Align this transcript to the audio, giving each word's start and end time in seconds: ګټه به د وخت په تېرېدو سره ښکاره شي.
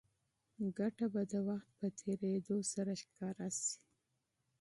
ګټه 0.77 1.05
به 1.13 1.21
د 1.31 1.33
وخت 1.47 1.69
په 1.79 1.87
تېرېدو 1.99 2.57
سره 2.73 2.91
ښکاره 3.01 3.47
شي. 3.59 3.75